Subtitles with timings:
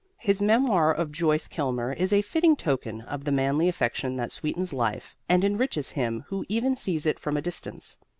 [0.17, 4.73] His memoir of Joyce Kilmer is a fitting token of the manly affection that sweetens
[4.73, 7.99] life and enriches him who even sees it from a distance.